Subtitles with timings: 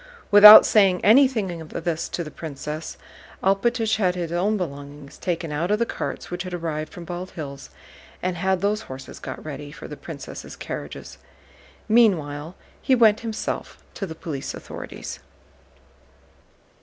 [0.31, 2.97] Without saying anything of this to the princess,
[3.43, 7.29] Alpátych had his own belongings taken out of the carts which had arrived from Bald
[7.37, 7.69] Hills
[8.19, 11.19] and had those horses got ready for the princess' carriages.
[11.87, 15.19] Meanwhile he went himself to the police authorities.